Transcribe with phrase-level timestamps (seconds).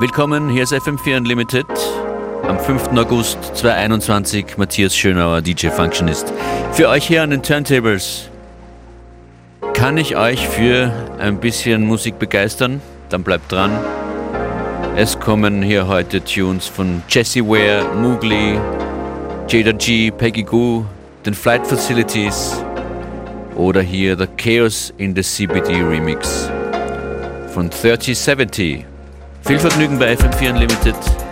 [0.00, 1.66] Willkommen, hier ist FM4 Unlimited.
[2.48, 2.96] Am 5.
[2.96, 6.32] August 2021, Matthias Schönauer, DJ Functionist.
[6.72, 8.30] Für euch hier an den Turntables.
[9.74, 12.80] Kann ich euch für ein bisschen Musik begeistern?
[13.10, 13.72] Dann bleibt dran.
[14.96, 18.58] Es kommen hier heute Tunes von Jesse Ware, Moogly,
[19.50, 20.86] Jada G, Peggy Goo,
[21.26, 22.64] den Flight Facilities
[23.54, 26.50] oder hier The Chaos in the CBD Remix
[27.52, 28.86] von 3070.
[29.42, 31.29] Viel Vergnügen bei FM4 Unlimited.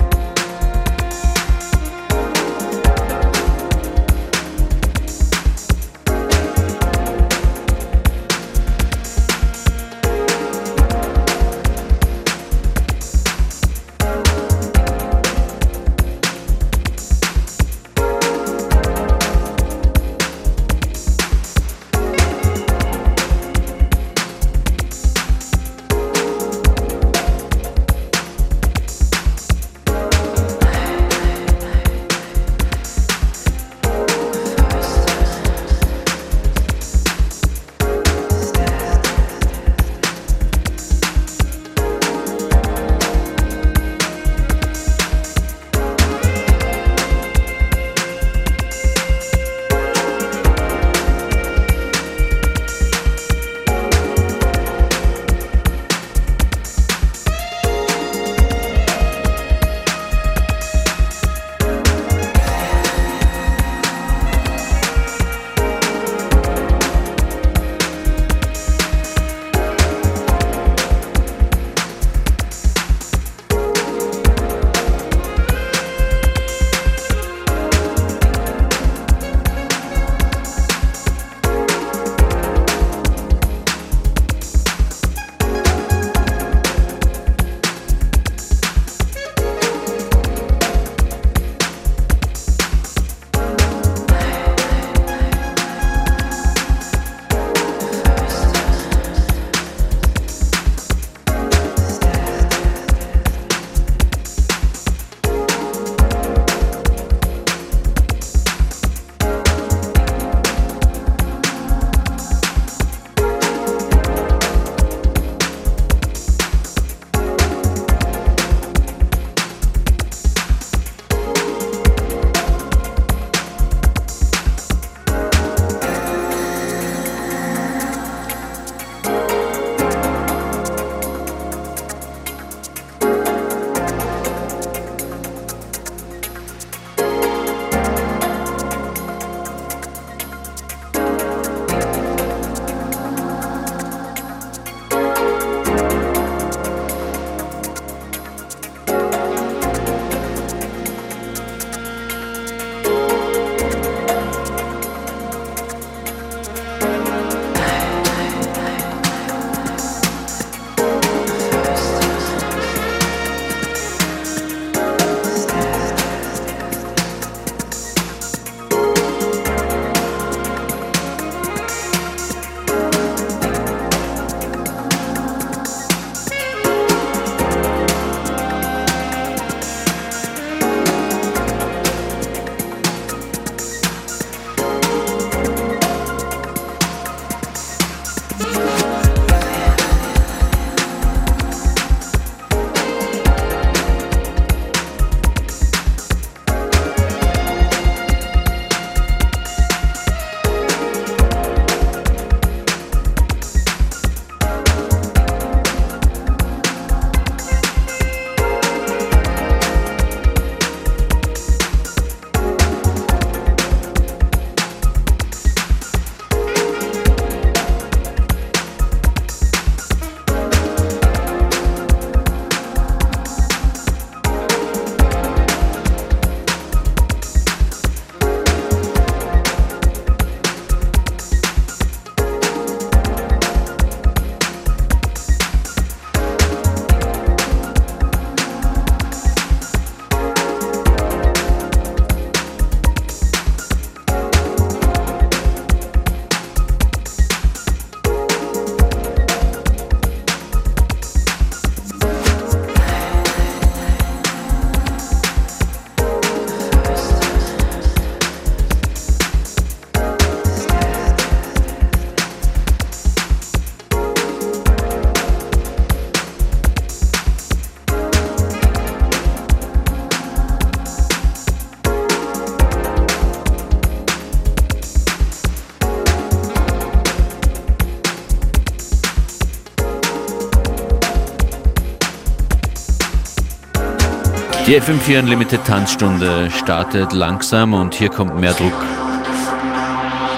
[284.69, 288.75] Die FM4 Unlimited Tanzstunde startet langsam und hier kommt mehr Druck.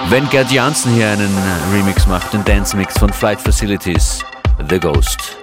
[0.07, 1.37] Wenn Gerd Janssen hier einen
[1.73, 4.23] Remix macht, den Dance Mix von Flight Facilities,
[4.69, 5.40] The Ghost.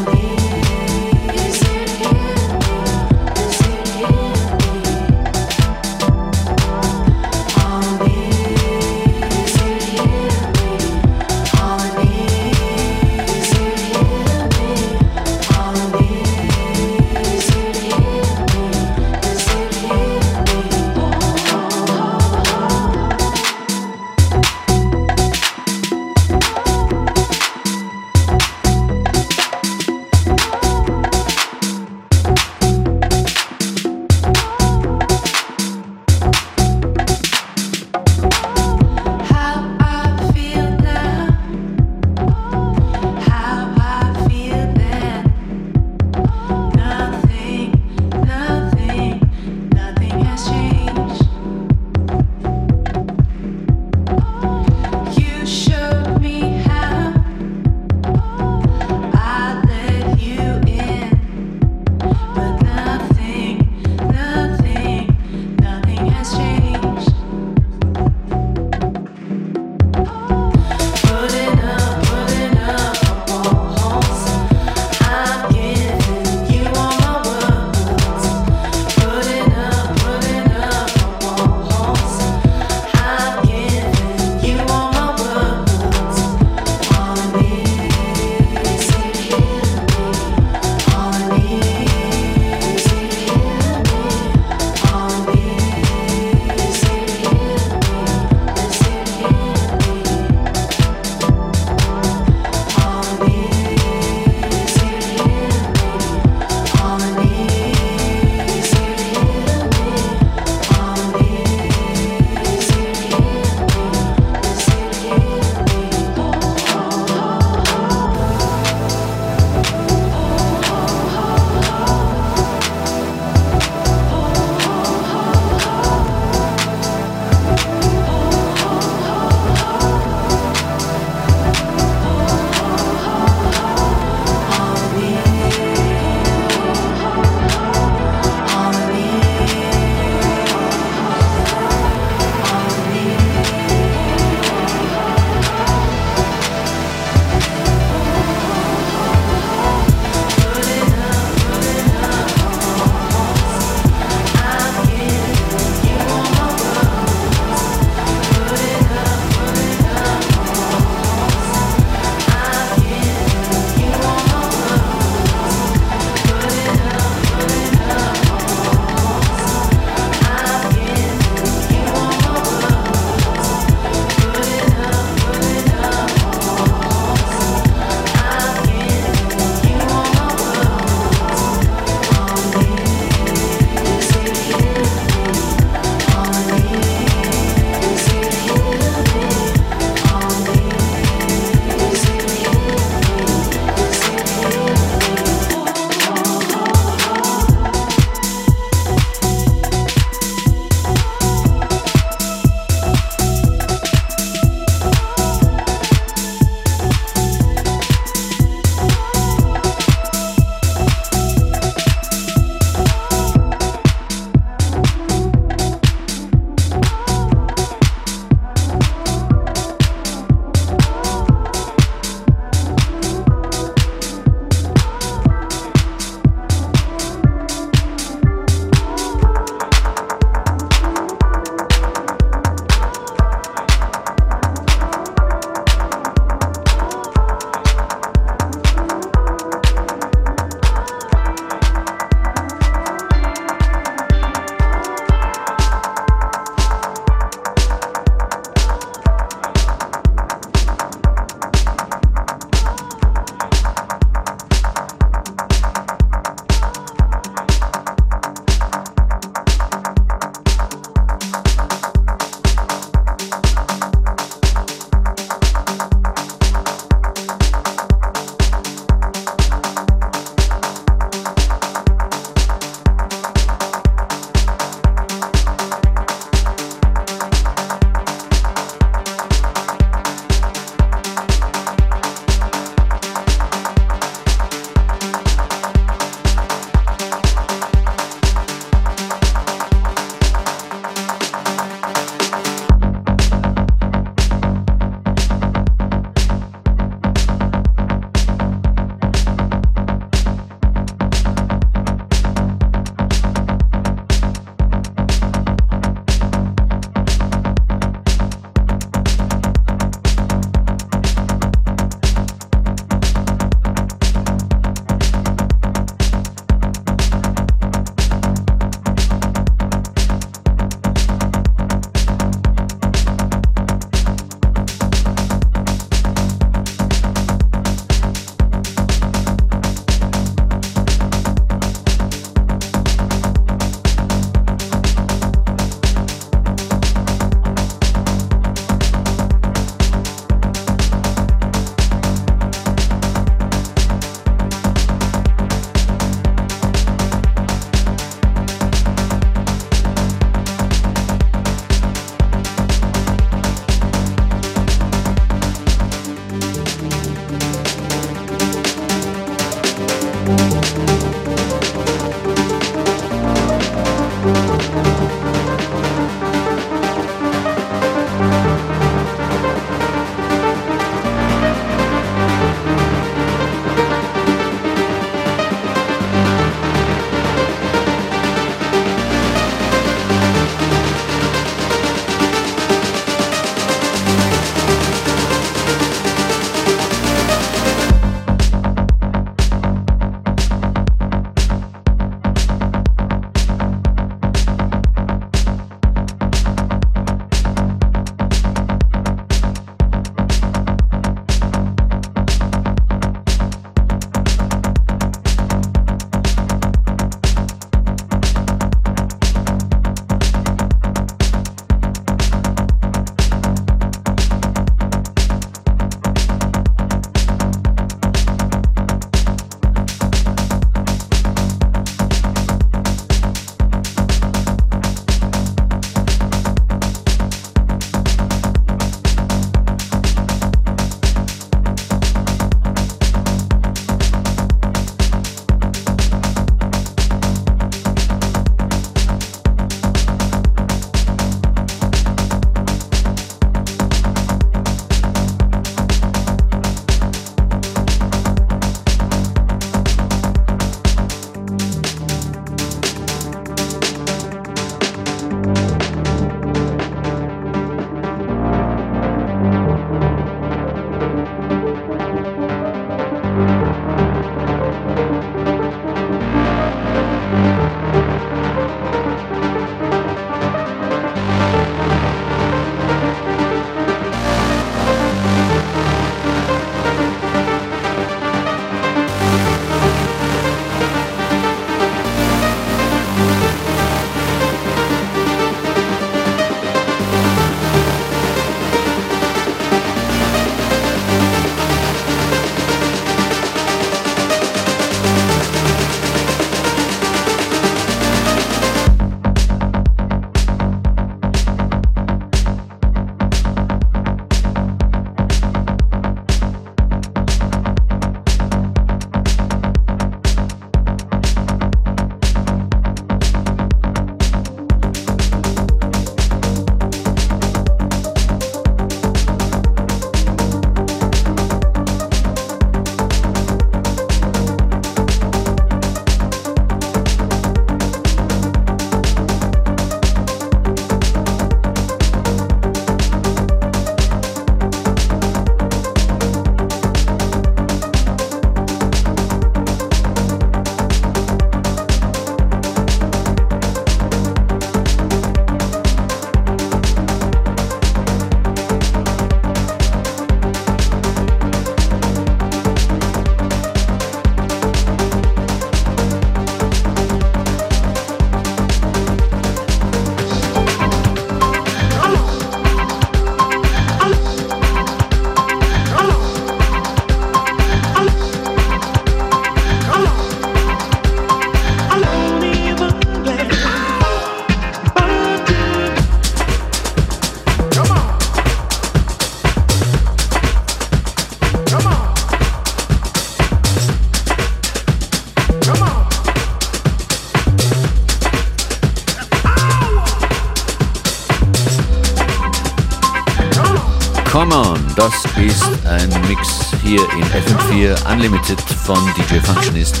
[594.32, 600.00] Come On, das ist ein Mix hier in FM4 Unlimited von DJ Functionist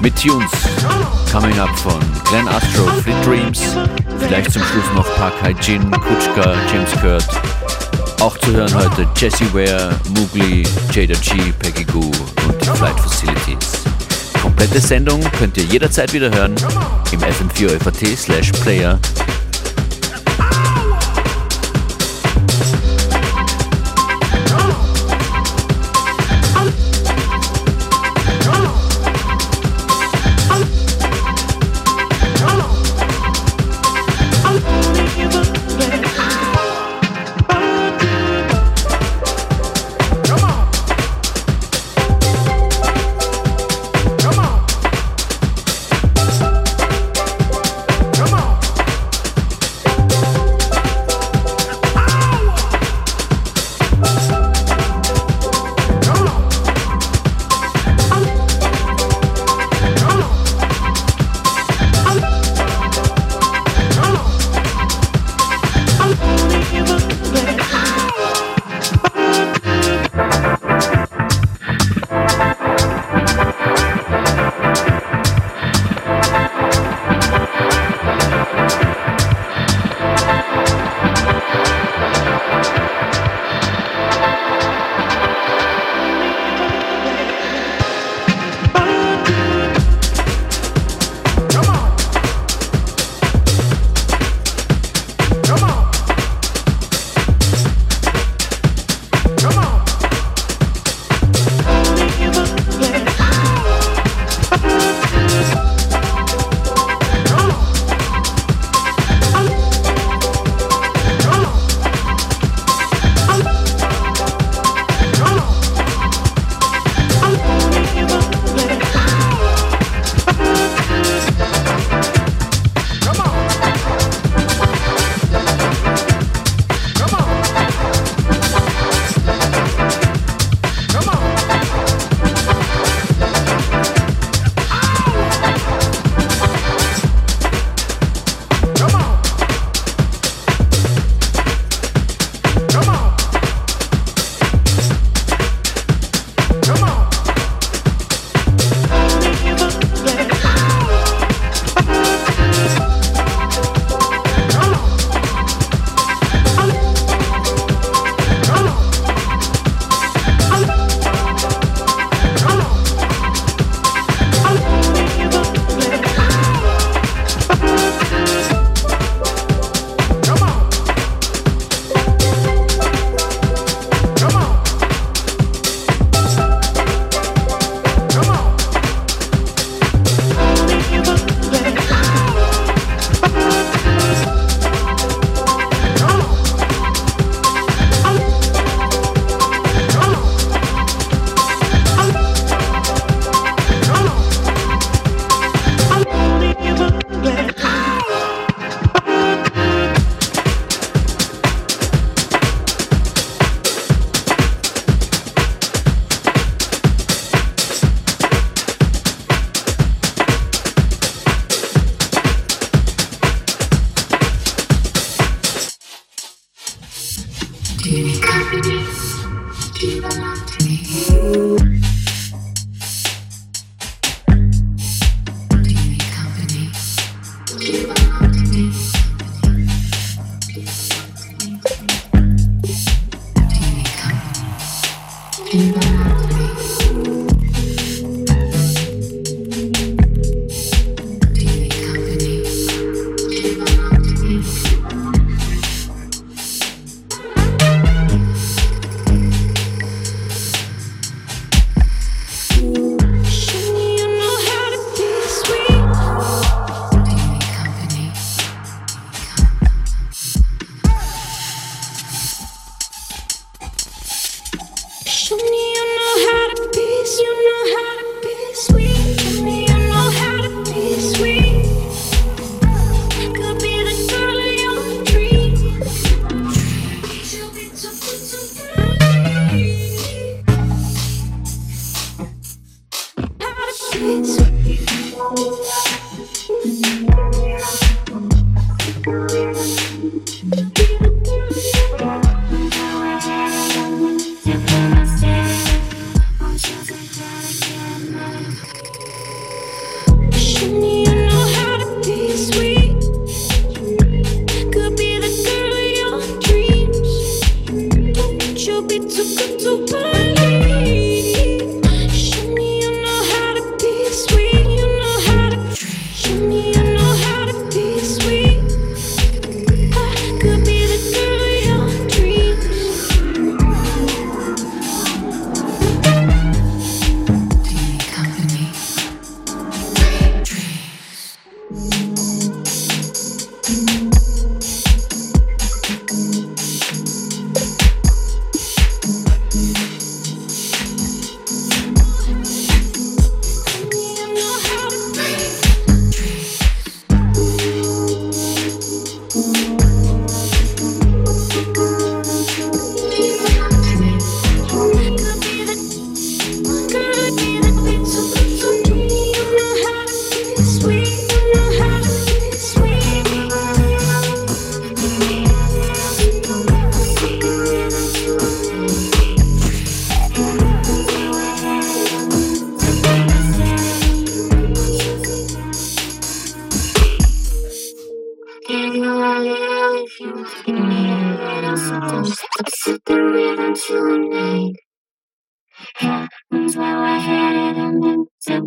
[0.00, 0.50] mit Tunes
[1.30, 2.00] coming up von
[2.30, 3.60] Glenn Astro, Fleet Dreams,
[4.20, 7.28] vielleicht zum Schluss noch Park Jin, Kutschka, James Kurt.
[8.22, 12.10] Auch zu hören heute Jesse Ware, Mugli, Jada G, Peggy Goo
[12.46, 13.82] und die Flight Facilities.
[14.40, 16.54] Komplette Sendung könnt ihr jederzeit wieder hören
[17.12, 18.98] im FM4 FAT slash Player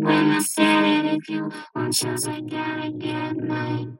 [0.02, 3.98] when I said it, if you want yours, I gotta get mine.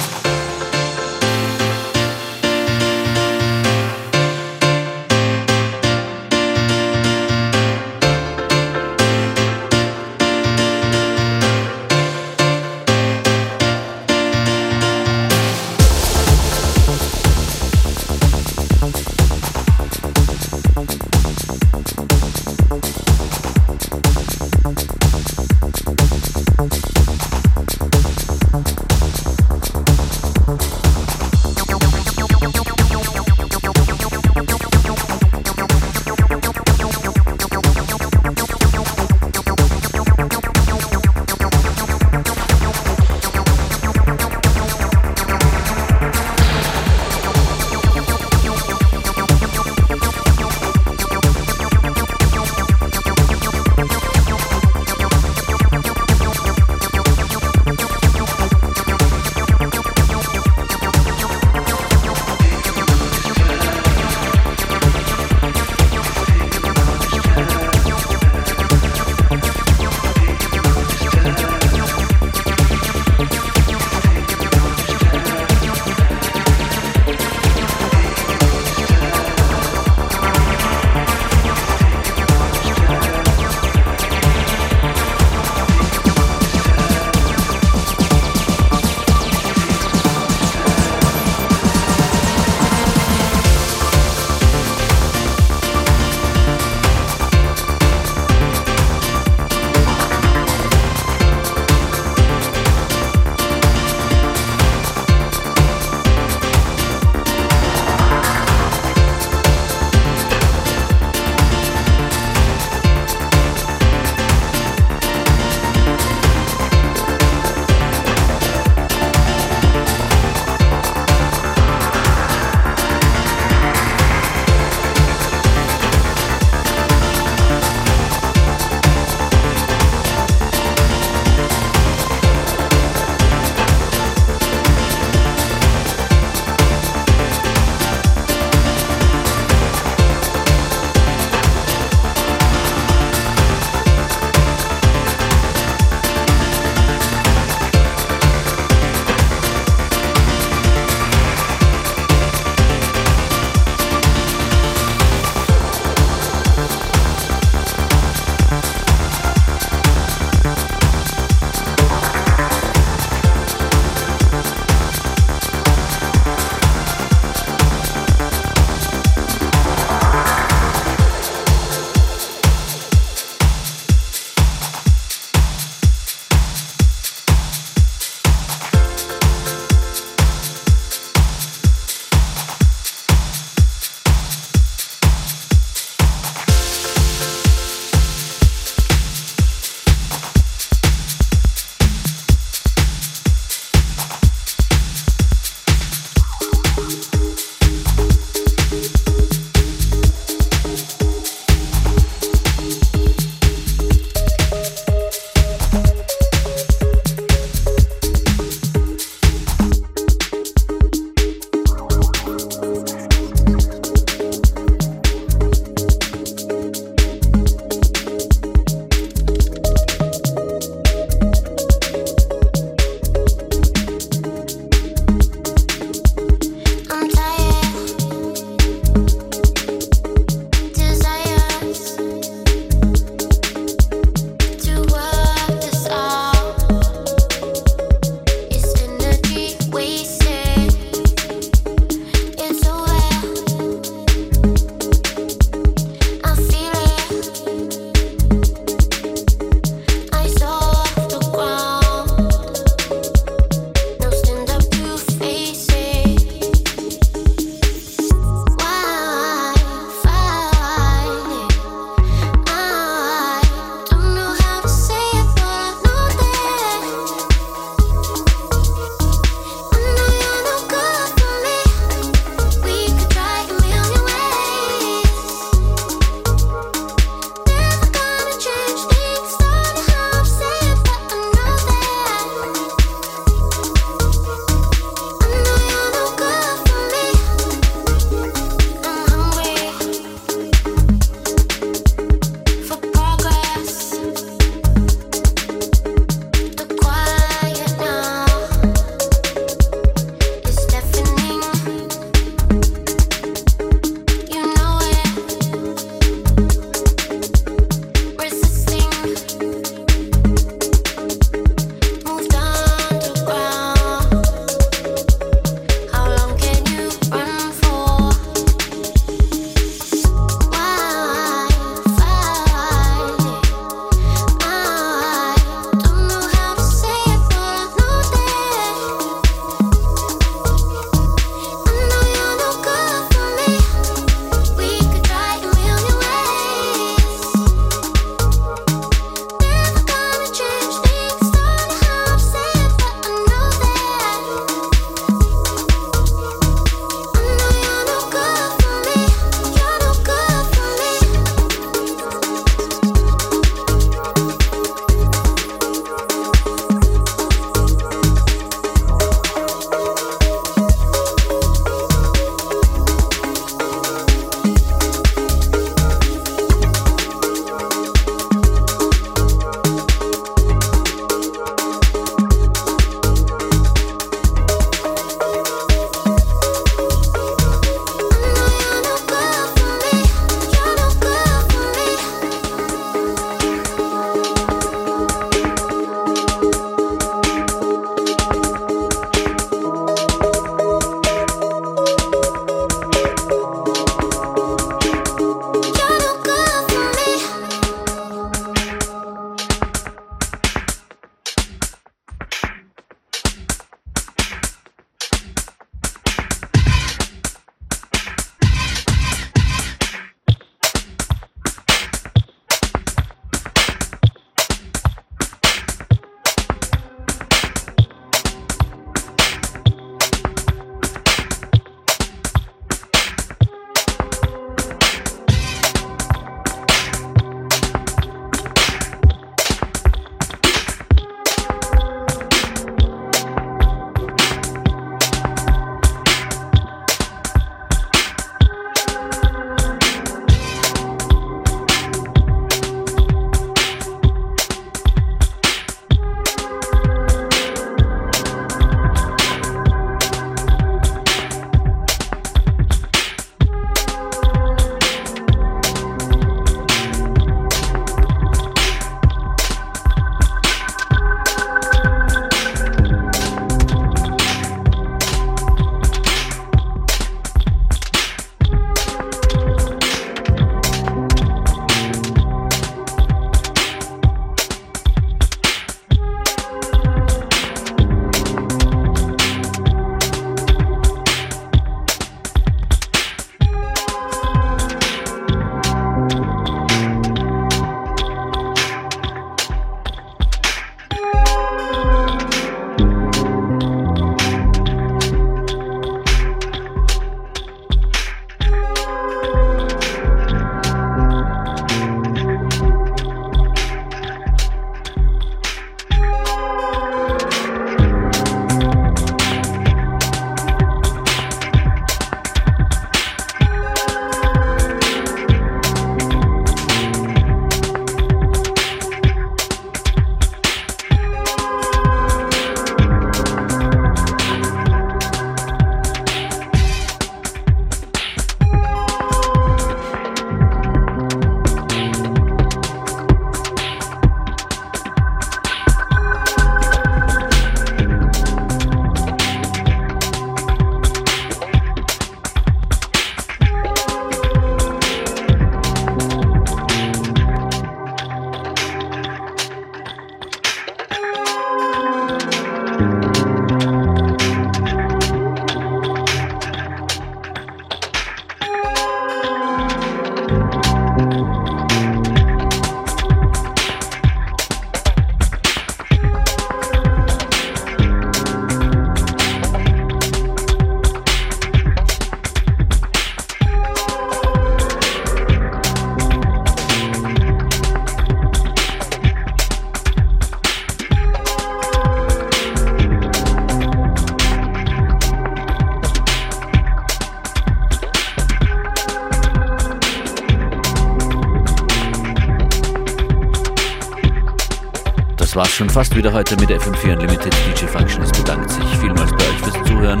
[596.04, 597.34] Wieder heute mit FM4 Unlimited.
[597.46, 600.00] DJ Functionist bedankt sich vielmals bei euch fürs Zuhören.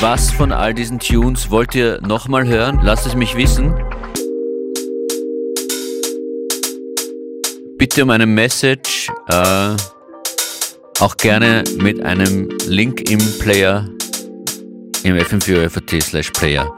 [0.00, 2.80] Was von all diesen Tunes wollt ihr nochmal hören?
[2.82, 3.72] Lasst es mich wissen.
[7.78, 9.76] Bitte um eine Message, äh,
[10.98, 13.88] auch gerne mit einem Link im Player,
[15.04, 16.76] im fm4 slash Player.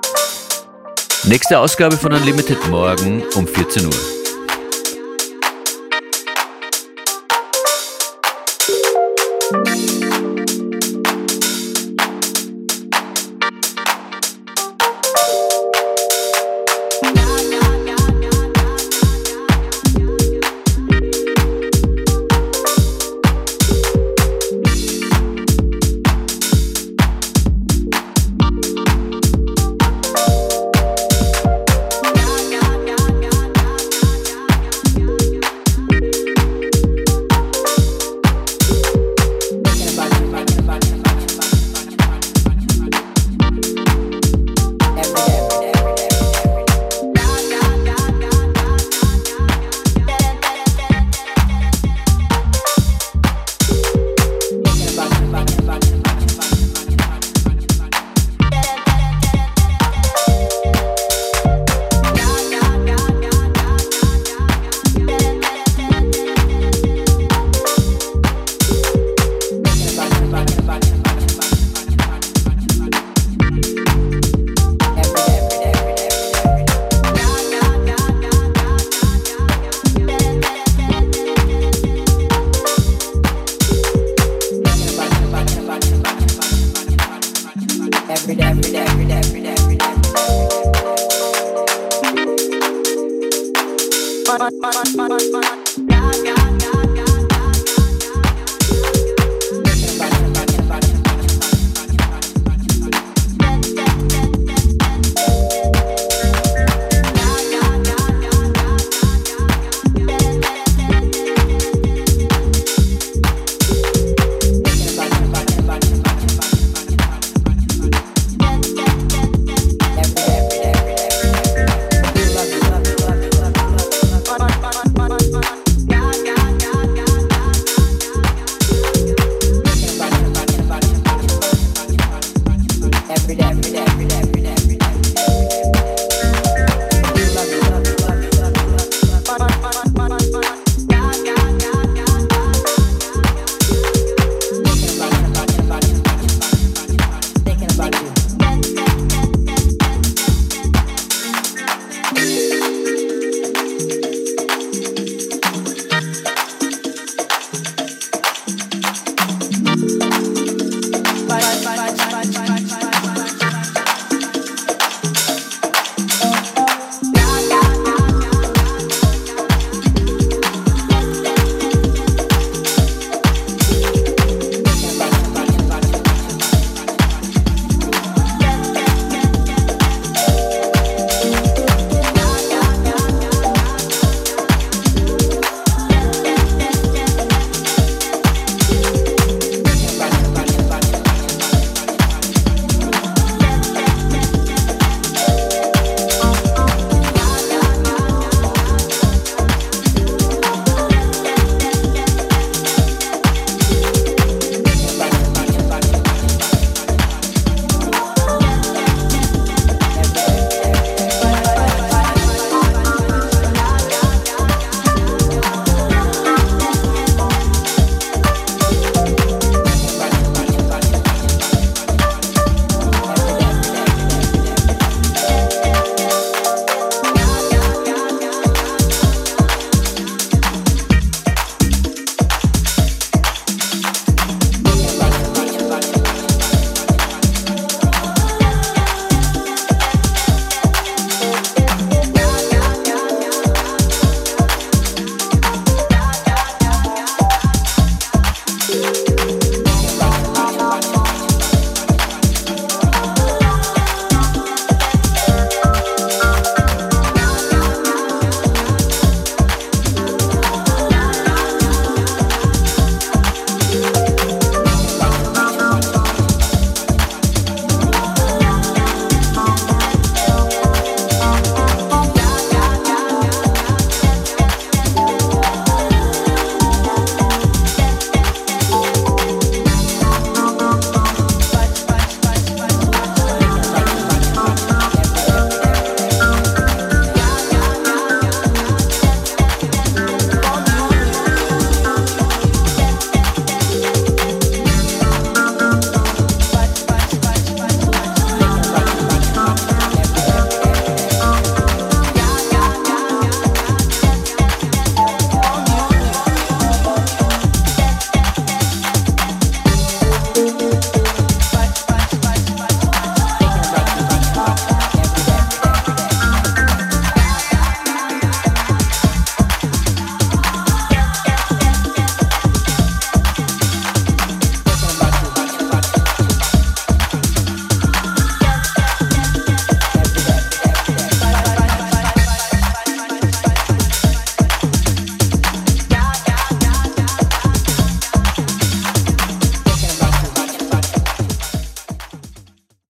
[1.25, 4.22] Nächste Ausgabe von Unlimited morgen um 14 Uhr.